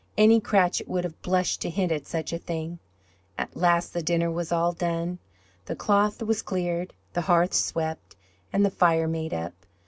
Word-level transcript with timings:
Any 0.17 0.39
Cratchit 0.41 0.87
would 0.87 1.03
have 1.03 1.21
blushed 1.21 1.61
to 1.61 1.69
hint 1.69 1.91
at 1.91 2.07
such 2.07 2.33
a 2.33 2.39
thing. 2.39 2.79
At 3.37 3.55
last 3.55 3.93
the 3.93 4.01
dinner 4.01 4.31
was 4.31 4.51
all 4.51 4.71
done, 4.71 5.19
the 5.65 5.75
cloth 5.75 6.23
was 6.23 6.41
cleared, 6.41 6.95
the 7.13 7.21
hearth 7.21 7.53
swept, 7.53 8.15
and 8.51 8.65
the 8.65 8.71
fire 8.71 9.07
made 9.07 9.31
up. 9.31 9.53